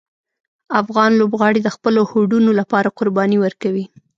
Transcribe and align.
افغان 0.81 1.11
لوبغاړي 1.19 1.59
د 1.63 1.69
خپلو 1.75 2.01
هوډونو 2.11 2.51
لپاره 2.59 2.93
قربانۍ 2.99 3.37
ورکوي. 3.41 3.85